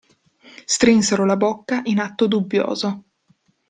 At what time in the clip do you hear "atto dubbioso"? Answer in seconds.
1.99-3.03